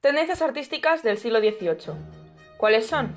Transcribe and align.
Tendencias 0.00 0.40
artísticas 0.40 1.02
del 1.02 1.18
siglo 1.18 1.40
XVIII. 1.40 1.92
¿Cuáles 2.56 2.86
son? 2.86 3.14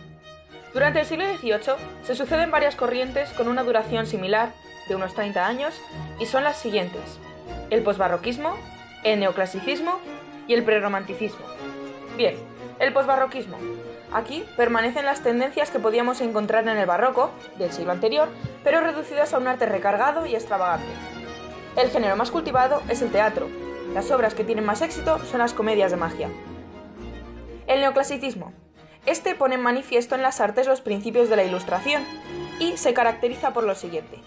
Durante 0.74 1.00
el 1.00 1.06
siglo 1.06 1.24
XVIII 1.24 1.78
se 2.04 2.14
suceden 2.14 2.52
varias 2.52 2.76
corrientes 2.76 3.30
con 3.30 3.48
una 3.48 3.64
duración 3.64 4.06
similar, 4.06 4.52
de 4.90 4.96
unos 4.96 5.14
30 5.14 5.48
años, 5.48 5.80
y 6.20 6.26
son 6.26 6.44
las 6.44 6.58
siguientes. 6.58 7.20
El 7.70 7.84
posbarroquismo, 7.84 8.58
el 9.06 9.22
neoclasicismo 9.22 9.98
y 10.46 10.56
el 10.56 10.66
prerromanticismo. 10.66 11.46
Bien, 12.18 12.36
el 12.80 12.92
posbarroquismo. 12.92 13.58
Aquí 14.12 14.44
permanecen 14.58 15.06
las 15.06 15.24
tendencias 15.24 15.72
que 15.72 15.80
podíamos 15.80 16.20
encontrar 16.20 16.68
en 16.68 16.78
el 16.78 16.86
barroco, 16.86 17.32
del 17.58 17.72
siglo 17.72 17.94
anterior, 17.94 18.28
pero 18.66 18.82
reducidas 18.82 19.34
a 19.34 19.38
un 19.38 19.48
arte 19.48 19.68
recargado 19.68 20.26
y 20.26 20.36
extravagante. 20.36 20.92
El 21.78 21.90
género 21.92 22.18
más 22.18 22.30
cultivado 22.30 22.84
es 22.90 23.02
el 23.02 23.10
teatro. 23.10 23.48
Las 23.94 24.12
obras 24.12 24.34
que 24.34 24.44
tienen 24.44 24.66
más 24.66 24.82
éxito 24.82 25.24
son 25.24 25.40
las 25.40 25.54
comedias 25.54 25.92
de 25.92 25.98
magia. 25.98 26.30
El 27.68 27.80
neoclasicismo. 27.80 28.54
Este 29.06 29.36
pone 29.36 29.56
en 29.56 29.62
manifiesto 29.62 30.16
en 30.16 30.22
las 30.22 30.42
artes 30.42 30.68
los 30.68 30.82
principios 30.82 31.30
de 31.30 31.36
la 31.36 31.44
ilustración 31.44 32.06
y 32.60 32.78
se 32.78 32.94
caracteriza 32.94 33.54
por 33.54 33.64
lo 33.64 33.76
siguiente. 33.76 34.20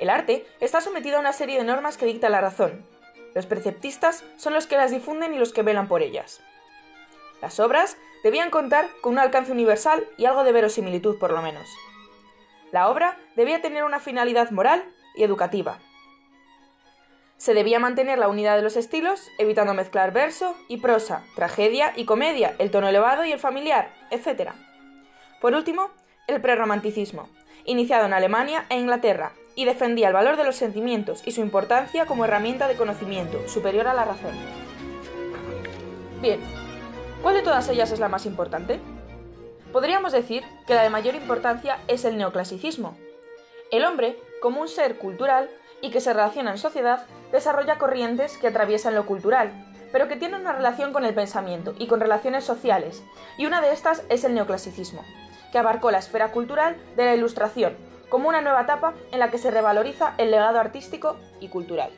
El 0.00 0.10
arte 0.10 0.46
está 0.60 0.80
sometido 0.80 1.16
a 1.16 1.20
una 1.20 1.32
serie 1.32 1.58
de 1.58 1.64
normas 1.64 1.96
que 1.96 2.06
dicta 2.06 2.28
la 2.28 2.40
razón. 2.40 2.84
Los 3.34 3.46
preceptistas 3.46 4.24
son 4.36 4.52
los 4.52 4.66
que 4.66 4.76
las 4.76 4.90
difunden 4.90 5.34
y 5.34 5.38
los 5.38 5.52
que 5.52 5.62
velan 5.62 5.88
por 5.88 6.02
ellas. 6.02 6.40
Las 7.40 7.60
obras 7.60 7.96
debían 8.22 8.50
contar 8.50 8.88
con 9.00 9.12
un 9.12 9.18
alcance 9.18 9.52
universal 9.52 10.06
y 10.16 10.24
algo 10.24 10.44
de 10.44 10.52
verosimilitud 10.52 11.18
por 11.18 11.32
lo 11.32 11.42
menos. 11.42 11.68
La 12.72 12.88
obra 12.88 13.16
debía 13.36 13.62
tener 13.62 13.84
una 13.84 14.00
finalidad 14.00 14.50
moral 14.50 14.84
y 15.14 15.22
educativa. 15.22 15.78
Se 17.36 17.54
debía 17.54 17.78
mantener 17.78 18.18
la 18.18 18.28
unidad 18.28 18.56
de 18.56 18.62
los 18.62 18.76
estilos, 18.76 19.30
evitando 19.38 19.74
mezclar 19.74 20.12
verso 20.12 20.54
y 20.68 20.78
prosa, 20.78 21.24
tragedia 21.34 21.92
y 21.96 22.04
comedia, 22.04 22.54
el 22.58 22.70
tono 22.70 22.88
elevado 22.88 23.24
y 23.24 23.32
el 23.32 23.40
familiar, 23.40 23.92
etc. 24.10 24.52
Por 25.40 25.54
último, 25.54 25.90
el 26.26 26.40
prerromanticismo, 26.40 27.28
iniciado 27.64 28.06
en 28.06 28.14
Alemania 28.14 28.66
e 28.70 28.78
Inglaterra, 28.78 29.32
y 29.56 29.64
defendía 29.64 30.08
el 30.08 30.14
valor 30.14 30.36
de 30.36 30.44
los 30.44 30.56
sentimientos 30.56 31.22
y 31.26 31.32
su 31.32 31.40
importancia 31.40 32.06
como 32.06 32.24
herramienta 32.24 32.68
de 32.68 32.76
conocimiento, 32.76 33.46
superior 33.48 33.86
a 33.86 33.94
la 33.94 34.04
razón. 34.04 34.34
Bien, 36.20 36.40
¿cuál 37.22 37.34
de 37.36 37.42
todas 37.42 37.68
ellas 37.68 37.92
es 37.92 38.00
la 38.00 38.08
más 38.08 38.26
importante? 38.26 38.80
Podríamos 39.72 40.12
decir 40.12 40.44
que 40.66 40.74
la 40.74 40.82
de 40.82 40.90
mayor 40.90 41.14
importancia 41.14 41.78
es 41.88 42.04
el 42.04 42.16
neoclasicismo. 42.16 42.96
El 43.70 43.84
hombre, 43.84 44.16
como 44.40 44.60
un 44.60 44.68
ser 44.68 44.98
cultural, 44.98 45.50
y 45.84 45.90
que 45.90 46.00
se 46.00 46.14
relaciona 46.14 46.52
en 46.52 46.56
sociedad, 46.56 47.04
desarrolla 47.30 47.76
corrientes 47.76 48.38
que 48.38 48.46
atraviesan 48.46 48.94
lo 48.94 49.04
cultural, 49.04 49.52
pero 49.92 50.08
que 50.08 50.16
tienen 50.16 50.40
una 50.40 50.52
relación 50.52 50.94
con 50.94 51.04
el 51.04 51.14
pensamiento 51.14 51.74
y 51.78 51.88
con 51.88 52.00
relaciones 52.00 52.42
sociales, 52.42 53.04
y 53.36 53.44
una 53.44 53.60
de 53.60 53.70
estas 53.70 54.02
es 54.08 54.24
el 54.24 54.32
neoclasicismo, 54.32 55.04
que 55.52 55.58
abarcó 55.58 55.90
la 55.90 55.98
esfera 55.98 56.32
cultural 56.32 56.78
de 56.96 57.04
la 57.04 57.14
Ilustración, 57.14 57.76
como 58.08 58.30
una 58.30 58.40
nueva 58.40 58.62
etapa 58.62 58.94
en 59.12 59.18
la 59.18 59.30
que 59.30 59.36
se 59.36 59.50
revaloriza 59.50 60.14
el 60.16 60.30
legado 60.30 60.58
artístico 60.58 61.18
y 61.38 61.48
cultural. 61.48 61.90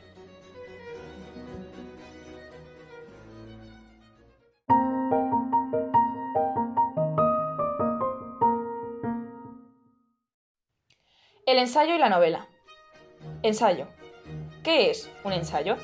El 11.45 11.57
ensayo 11.57 11.95
y 11.95 11.97
la 11.97 12.09
novela. 12.09 12.49
Ensayo. 13.43 13.87
¿Qué 14.63 14.89
es 14.89 15.09
un 15.23 15.33
ensayo? 15.33 15.77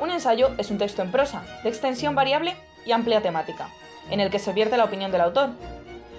Un 0.00 0.10
ensayo 0.10 0.50
es 0.58 0.70
un 0.70 0.78
texto 0.78 1.02
en 1.02 1.10
prosa, 1.10 1.42
de 1.62 1.68
extensión 1.68 2.14
variable 2.14 2.54
y 2.84 2.92
amplia 2.92 3.22
temática, 3.22 3.68
en 4.10 4.20
el 4.20 4.30
que 4.30 4.38
se 4.38 4.52
vierte 4.52 4.76
la 4.76 4.84
opinión 4.84 5.10
del 5.10 5.22
autor. 5.22 5.50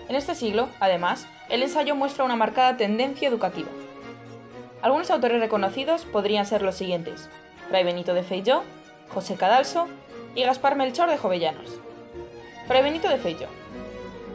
En 0.08 0.16
este 0.16 0.36
siglo, 0.36 0.70
además, 0.80 1.28
el 1.50 1.64
ensayo 1.64 1.96
muestra 1.96 2.26
una 2.26 2.36
marcada 2.36 2.78
tendencia 2.78 3.28
educativa. 3.28 3.70
Algunos 4.82 5.12
autores 5.12 5.40
reconocidos 5.40 6.06
podrían 6.06 6.46
ser 6.46 6.62
los 6.62 6.76
siguientes: 6.76 7.30
Fray 7.70 7.84
Benito 7.84 8.14
de 8.14 8.24
Feijó, 8.24 8.64
José 9.10 9.36
Cadalso 9.36 9.88
y 10.36 10.44
Gaspar 10.44 10.76
Melchor 10.76 11.10
de 11.10 11.18
Jovellanos. 11.18 11.80
Fray 12.68 12.84
Benito 12.84 13.08
de 13.08 13.18
Feijó. 13.18 13.46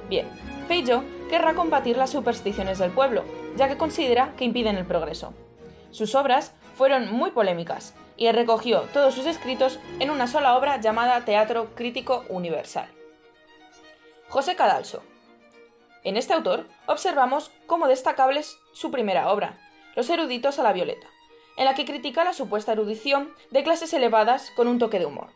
Bien, 0.09 0.29
Feijó 0.69 1.03
querrá 1.29 1.55
combatir 1.55 1.97
las 1.97 2.11
supersticiones 2.11 2.79
del 2.79 2.91
pueblo, 2.91 3.25
ya 3.57 3.69
que 3.69 3.77
considera 3.77 4.33
que 4.37 4.45
impiden 4.45 4.77
el 4.77 4.87
progreso. 4.87 5.35
Sus 5.95 6.17
obras 6.17 6.53
fueron 6.75 7.13
muy 7.13 7.31
polémicas 7.31 7.95
y 8.17 8.29
recogió 8.33 8.81
todos 8.93 9.15
sus 9.15 9.27
escritos 9.27 9.79
en 10.01 10.11
una 10.11 10.27
sola 10.27 10.57
obra 10.57 10.81
llamada 10.81 11.25
Teatro 11.25 11.73
Crítico 11.77 12.25
Universal. 12.29 12.89
José 14.29 14.57
Cadalso. 14.57 15.05
En 16.03 16.17
este 16.17 16.33
autor 16.33 16.67
observamos 16.87 17.53
cómo 17.69 17.87
destacable 17.87 18.41
es 18.41 18.59
su 18.73 18.91
primera 18.91 19.31
obra, 19.31 19.57
Los 19.95 20.11
eruditos 20.11 20.59
a 20.59 20.65
la 20.65 20.73
violeta, 20.73 21.07
en 21.57 21.65
la 21.65 21.77
que 21.77 21.85
critica 21.85 22.25
la 22.25 22.33
supuesta 22.33 22.73
erudición 22.73 23.33
de 23.53 23.63
clases 23.63 23.95
elevadas 23.95 24.51
con 24.57 24.67
un 24.67 24.81
toque 24.81 24.99
de 24.99 25.07
humor. 25.07 25.29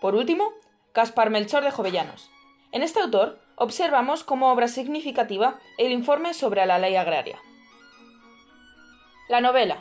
Por 0.00 0.14
último, 0.14 0.54
Caspar 0.92 1.28
Melchor 1.28 1.64
de 1.64 1.70
Jovellanos. 1.70 2.30
En 2.72 2.82
este 2.82 3.00
autor 3.00 3.38
observamos 3.56 4.24
como 4.24 4.50
obra 4.50 4.68
significativa 4.68 5.58
el 5.76 5.92
informe 5.92 6.32
sobre 6.32 6.64
la 6.64 6.78
ley 6.78 6.96
agraria. 6.96 7.38
La 9.26 9.40
novela. 9.40 9.78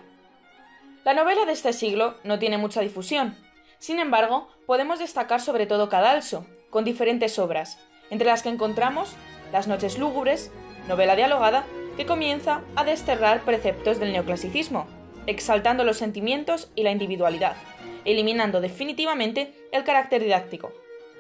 La 1.03 1.13
novela 1.13 1.45
de 1.45 1.51
este 1.51 1.73
siglo 1.73 2.15
no 2.23 2.39
tiene 2.39 2.57
mucha 2.57 2.79
difusión. 2.79 3.35
Sin 3.77 3.99
embargo, 3.99 4.47
podemos 4.65 4.99
destacar 4.99 5.41
sobre 5.41 5.65
todo 5.65 5.89
Cadalso, 5.89 6.45
con 6.69 6.85
diferentes 6.85 7.37
obras, 7.39 7.77
entre 8.09 8.27
las 8.27 8.41
que 8.41 8.47
encontramos 8.47 9.13
Las 9.51 9.67
noches 9.67 9.99
lúgubres, 9.99 10.49
novela 10.87 11.17
dialogada, 11.17 11.65
que 11.97 12.05
comienza 12.05 12.61
a 12.77 12.85
desterrar 12.85 13.41
preceptos 13.41 13.99
del 13.99 14.13
neoclasicismo, 14.13 14.87
exaltando 15.27 15.83
los 15.83 15.97
sentimientos 15.97 16.71
y 16.73 16.83
la 16.83 16.91
individualidad, 16.91 17.57
eliminando 18.05 18.61
definitivamente 18.61 19.53
el 19.73 19.83
carácter 19.83 20.23
didáctico. 20.23 20.71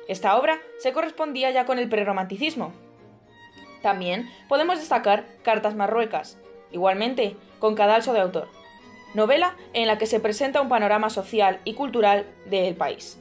Esta 0.07 0.37
obra 0.37 0.59
se 0.79 0.93
correspondía 0.93 1.51
ya 1.51 1.65
con 1.65 1.77
el 1.77 1.89
prerromanticismo. 1.89 2.71
También 3.81 4.29
podemos 4.47 4.79
destacar 4.79 5.25
Cartas 5.43 5.75
Marruecas, 5.75 6.37
igualmente 6.73 7.37
con 7.59 7.75
Cadalso 7.75 8.11
de 8.11 8.19
autor. 8.19 8.49
Novela 9.13 9.55
en 9.73 9.87
la 9.87 9.97
que 9.97 10.07
se 10.07 10.19
presenta 10.19 10.61
un 10.61 10.69
panorama 10.69 11.09
social 11.09 11.59
y 11.63 11.75
cultural 11.75 12.25
del 12.49 12.75
país. 12.75 13.19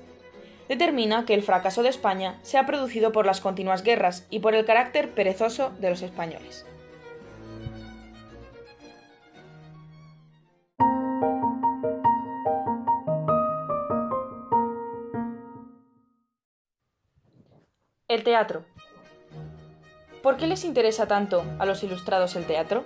Determina 0.68 1.26
que 1.26 1.34
el 1.34 1.42
fracaso 1.42 1.82
de 1.82 1.90
España 1.90 2.38
se 2.42 2.56
ha 2.56 2.66
producido 2.66 3.12
por 3.12 3.26
las 3.26 3.40
continuas 3.40 3.82
guerras 3.82 4.26
y 4.30 4.40
por 4.40 4.54
el 4.54 4.64
carácter 4.64 5.10
perezoso 5.10 5.70
de 5.78 5.90
los 5.90 6.02
españoles. 6.02 6.66
El 18.08 18.24
teatro. 18.24 18.64
¿Por 20.22 20.36
qué 20.36 20.46
les 20.46 20.64
interesa 20.64 21.06
tanto 21.08 21.44
a 21.58 21.66
los 21.66 21.82
ilustrados 21.82 22.36
el 22.36 22.46
teatro? 22.46 22.84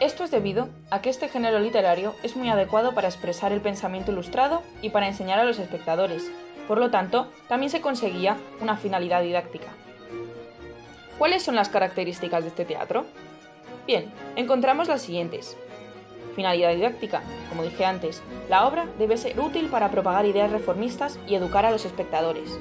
Esto 0.00 0.24
es 0.24 0.30
debido 0.30 0.70
a 0.90 1.02
que 1.02 1.10
este 1.10 1.28
género 1.28 1.58
literario 1.58 2.14
es 2.22 2.34
muy 2.34 2.48
adecuado 2.48 2.94
para 2.94 3.08
expresar 3.08 3.52
el 3.52 3.60
pensamiento 3.60 4.12
ilustrado 4.12 4.62
y 4.80 4.88
para 4.88 5.06
enseñar 5.06 5.38
a 5.38 5.44
los 5.44 5.58
espectadores. 5.58 6.32
Por 6.66 6.78
lo 6.78 6.90
tanto, 6.90 7.28
también 7.48 7.68
se 7.68 7.82
conseguía 7.82 8.38
una 8.62 8.78
finalidad 8.78 9.22
didáctica. 9.22 9.66
¿Cuáles 11.18 11.42
son 11.42 11.54
las 11.54 11.68
características 11.68 12.44
de 12.44 12.48
este 12.48 12.64
teatro? 12.64 13.04
Bien, 13.86 14.10
encontramos 14.36 14.88
las 14.88 15.02
siguientes. 15.02 15.58
Finalidad 16.34 16.74
didáctica. 16.74 17.20
Como 17.50 17.62
dije 17.62 17.84
antes, 17.84 18.22
la 18.48 18.66
obra 18.66 18.86
debe 18.98 19.18
ser 19.18 19.38
útil 19.38 19.68
para 19.68 19.90
propagar 19.90 20.24
ideas 20.24 20.50
reformistas 20.50 21.18
y 21.28 21.34
educar 21.34 21.66
a 21.66 21.70
los 21.70 21.84
espectadores. 21.84 22.58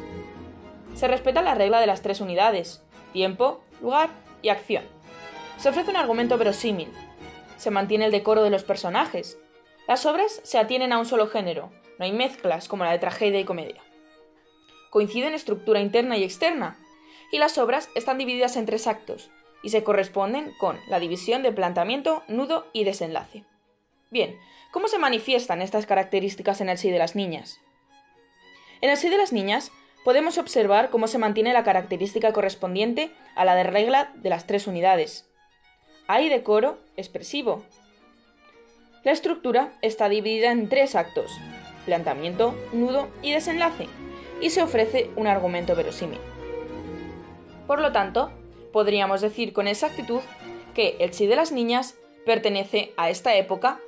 Se 0.93 1.07
respeta 1.07 1.41
la 1.41 1.55
regla 1.55 1.79
de 1.79 1.87
las 1.87 2.01
tres 2.01 2.19
unidades, 2.19 2.83
tiempo, 3.13 3.61
lugar 3.81 4.09
y 4.41 4.49
acción. 4.49 4.83
Se 5.55 5.69
ofrece 5.69 5.91
un 5.91 5.97
argumento 5.97 6.37
verosímil, 6.37 6.89
se 7.59 7.69
mantiene 7.69 8.05
el 8.05 8.11
decoro 8.11 8.41
de 8.41 8.49
los 8.49 8.63
personajes. 8.63 9.37
Las 9.87 10.05
obras 10.05 10.41
se 10.43 10.57
atienen 10.57 10.91
a 10.91 10.97
un 10.97 11.05
solo 11.05 11.27
género, 11.27 11.71
no 11.99 12.05
hay 12.05 12.11
mezclas 12.11 12.67
como 12.67 12.85
la 12.85 12.91
de 12.91 12.99
tragedia 12.99 13.39
y 13.39 13.45
comedia. 13.45 13.83
Coinciden 14.89 15.33
estructura 15.33 15.81
interna 15.81 16.17
y 16.17 16.23
externa, 16.23 16.79
y 17.31 17.37
las 17.37 17.57
obras 17.57 17.89
están 17.93 18.17
divididas 18.17 18.57
en 18.57 18.65
tres 18.65 18.87
actos, 18.87 19.29
y 19.61 19.69
se 19.69 19.83
corresponden 19.83 20.53
con 20.59 20.79
la 20.87 20.99
división 20.99 21.43
de 21.43 21.51
planteamiento, 21.51 22.23
nudo 22.27 22.65
y 22.73 22.85
desenlace. 22.85 23.43
Bien, 24.09 24.39
¿cómo 24.71 24.87
se 24.87 24.97
manifiestan 24.97 25.61
estas 25.61 25.85
características 25.85 26.61
en 26.61 26.69
el 26.69 26.77
sí 26.77 26.89
de 26.89 26.97
las 26.97 27.15
niñas? 27.15 27.59
En 28.81 28.89
el 28.89 28.97
sí 28.97 29.09
de 29.09 29.17
las 29.17 29.33
niñas 29.33 29.71
podemos 30.03 30.37
observar 30.37 30.89
cómo 30.89 31.07
se 31.07 31.17
mantiene 31.17 31.53
la 31.53 31.63
característica 31.63 32.31
correspondiente 32.31 33.11
a 33.35 33.45
la 33.45 33.55
de 33.55 33.63
regla 33.63 34.11
de 34.15 34.29
las 34.29 34.47
tres 34.47 34.65
unidades, 34.65 35.28
hay 36.09 36.27
decoro 36.27 36.79
expresivo. 36.97 37.63
La 39.03 39.11
estructura 39.11 39.73
está 39.83 40.09
dividida 40.09 40.51
en 40.51 40.67
tres 40.67 40.95
actos, 40.95 41.31
planteamiento, 41.85 42.55
nudo 42.73 43.09
y 43.21 43.31
desenlace, 43.31 43.87
y 44.41 44.49
se 44.49 44.63
ofrece 44.63 45.11
un 45.15 45.27
argumento 45.27 45.75
verosímil. 45.75 46.19
Por 47.67 47.79
lo 47.79 47.91
tanto, 47.91 48.31
podríamos 48.73 49.21
decir 49.21 49.53
con 49.53 49.67
exactitud 49.67 50.21
que 50.73 50.97
el 50.99 51.13
sí 51.13 51.27
de 51.27 51.35
las 51.35 51.51
niñas 51.51 51.95
pertenece 52.25 52.91
a 52.97 53.11
esta 53.11 53.35
época, 53.35 53.79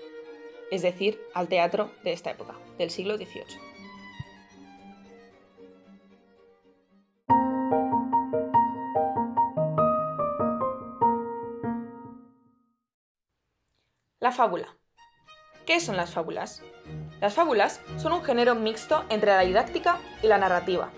es 0.69 0.83
decir, 0.83 1.19
al 1.33 1.47
teatro 1.47 1.89
de 2.03 2.13
esta 2.13 2.29
época, 2.29 2.53
del 2.77 2.91
siglo 2.91 3.17
XVIII. 3.17 3.70
La 14.21 14.31
fábula. 14.31 14.67
¿Qué 15.65 15.79
son 15.79 15.97
las 15.97 16.11
fábulas? 16.11 16.61
Las 17.19 17.33
fábulas 17.33 17.81
son 17.97 18.13
un 18.13 18.23
género 18.23 18.53
mixto 18.53 19.03
entre 19.09 19.31
la 19.31 19.39
didáctica 19.39 19.97
y 20.21 20.27
la 20.27 20.37
narrativa. 20.37 20.91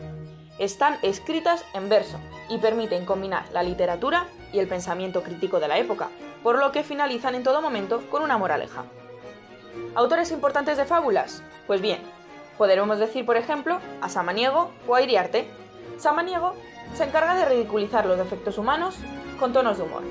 Están 0.60 0.98
escritas 1.04 1.64
en 1.74 1.88
verso 1.88 2.20
y 2.50 2.58
permiten 2.58 3.06
combinar 3.06 3.46
la 3.54 3.64
literatura 3.64 4.28
y 4.52 4.60
el 4.60 4.68
pensamiento 4.68 5.24
crítico 5.24 5.62
de 5.62 5.70
la 5.70 5.78
época, 5.78 6.10
por 6.44 6.60
lo 6.60 6.74
que 6.74 6.84
finalizan 6.84 7.34
en 7.36 7.44
todo 7.44 7.62
momento 7.62 8.02
con 8.12 8.24
una 8.24 8.38
moraleja. 8.38 8.84
¿Autores 9.96 10.30
importantes 10.32 10.76
de 10.76 10.84
fábulas? 10.84 11.42
Pues 11.66 11.80
bien, 11.80 12.02
podremos 12.58 13.00
decir, 13.00 13.26
por 13.26 13.38
ejemplo, 13.38 13.80
a 14.02 14.10
Samaniego 14.10 14.70
o 14.86 14.96
a 14.96 15.02
Iriarte. 15.02 15.48
Samaniego 15.96 16.56
se 16.94 17.06
encarga 17.06 17.36
de 17.36 17.46
ridiculizar 17.46 18.06
los 18.06 18.18
defectos 18.18 18.58
humanos 18.58 18.98
con 19.40 19.54
tonos 19.54 19.78
de 19.78 19.84
humor. 19.84 20.04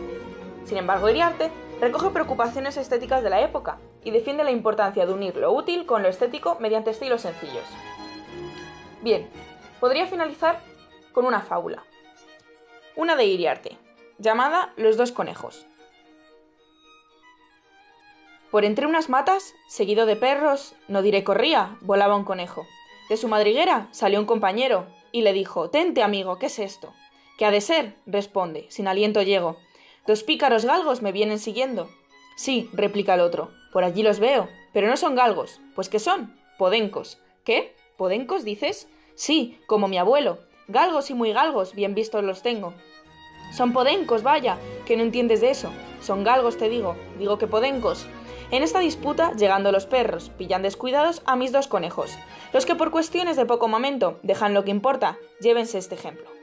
Sin 0.65 0.79
embargo, 0.79 1.11
Iriarte 1.11 1.51
recoge 1.83 2.11
preocupaciones 2.11 2.77
estéticas 2.77 3.25
de 3.25 3.31
la 3.31 3.41
época 3.41 3.79
y 4.05 4.13
defiende 4.13 4.45
la 4.45 4.53
importancia 4.53 5.05
de 5.05 5.13
unir 5.13 5.37
lo 5.37 5.51
útil 5.51 5.85
con 5.85 6.05
lo 6.05 6.09
estético 6.09 6.57
mediante 6.61 6.91
estilos 6.91 7.23
sencillos. 7.23 7.65
Bien, 9.01 9.29
podría 9.81 10.07
finalizar 10.07 10.61
con 11.13 11.27
una 11.27 11.41
fábula. 11.41 11.83
Una 12.95 13.17
de 13.17 13.25
Iriarte, 13.25 13.79
llamada 14.19 14.73
Los 14.77 14.97
dos 14.97 15.11
conejos. 15.11 15.67
Por 18.53 18.65
entre 18.65 18.87
unas 18.87 19.09
matas, 19.09 19.53
seguido 19.67 20.07
de 20.07 20.15
perros, 20.15 20.77
no 20.87 21.03
diré 21.03 21.25
corría, 21.25 21.79
volaba 21.81 22.15
un 22.15 22.25
conejo. 22.25 22.65
De 23.09 23.17
su 23.17 23.27
madriguera 23.27 23.89
salió 23.91 24.21
un 24.21 24.27
compañero 24.27 24.87
y 25.11 25.23
le 25.23 25.33
dijo: 25.33 25.69
Tente, 25.69 26.05
amigo, 26.05 26.39
¿qué 26.39 26.47
es 26.47 26.61
esto? 26.61 26.95
¿Qué 27.39 27.45
ha 27.45 27.51
de 27.51 27.61
ser? 27.61 27.97
responde, 28.07 28.67
sin 28.69 28.87
aliento 28.87 29.21
llego. 29.23 29.57
Dos 30.07 30.25
pícaros 30.25 30.65
galgos 30.65 31.01
me 31.01 31.13
vienen 31.13 31.39
siguiendo. 31.39 31.89
Sí, 32.37 32.69
replica 32.73 33.15
el 33.15 33.21
otro, 33.21 33.51
por 33.73 33.85
allí 33.85 34.03
los 34.03 34.19
veo, 34.19 34.49
pero 34.73 34.89
no 34.89 34.97
son 34.97 35.15
galgos. 35.15 35.61
¿Pues 35.77 35.89
qué 35.89 36.01
son? 36.01 36.35
Podencos. 36.59 37.19
¿Qué? 37.45 37.77
¿Podencos 37.97 38.45
dices? 38.45 38.89
Sí, 39.15 39.61
como 39.67 39.87
mi 39.87 39.99
abuelo. 39.99 40.41
Galgos 40.67 41.11
y 41.11 41.15
muy 41.15 41.33
galgos, 41.33 41.75
bien 41.75 41.95
vistos 41.95 42.25
los 42.25 42.43
tengo. 42.43 42.75
Son 43.53 43.73
podencos, 43.73 44.23
vaya, 44.23 44.59
que 44.87 44.97
no 44.97 45.05
entiendes 45.05 45.41
de 45.41 45.51
eso. 45.51 45.71
Son 46.01 46.25
galgos, 46.25 46.57
te 46.57 46.69
digo. 46.69 46.97
Digo 47.19 47.39
que 47.39 47.47
podencos. 47.47 48.07
En 48.51 48.63
esta 48.63 48.81
disputa, 48.81 49.33
llegando 49.35 49.71
los 49.71 49.87
perros, 49.87 50.31
pillan 50.37 50.63
descuidados 50.63 51.23
a 51.27 51.37
mis 51.37 51.53
dos 51.53 51.69
conejos. 51.69 52.19
Los 52.53 52.67
que 52.67 52.75
por 52.75 52.91
cuestiones 52.91 53.37
de 53.37 53.47
poco 53.47 53.69
momento 53.69 54.19
dejan 54.23 54.53
lo 54.53 54.65
que 54.65 54.71
importa, 54.73 55.17
llévense 55.41 55.79
este 55.79 55.95
ejemplo. 55.95 56.42